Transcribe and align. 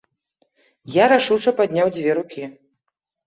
Я 0.93 1.05
рашуча 1.11 1.53
падняў 1.59 1.93
дзве 1.97 2.15
рукі. 2.21 2.43